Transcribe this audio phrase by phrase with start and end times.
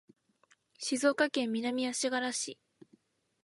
[0.79, 2.57] 静岡県南足柄市